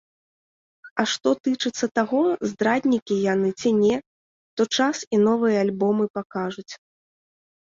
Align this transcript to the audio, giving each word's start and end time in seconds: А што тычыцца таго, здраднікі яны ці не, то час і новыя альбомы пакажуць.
А 1.01 1.03
што 1.11 1.33
тычыцца 1.47 1.85
таго, 1.99 2.21
здраднікі 2.53 3.15
яны 3.33 3.49
ці 3.59 3.69
не, 3.83 3.95
то 4.55 4.61
час 4.77 4.97
і 5.17 5.21
новыя 5.29 5.57
альбомы 5.67 6.05
пакажуць. 6.21 6.69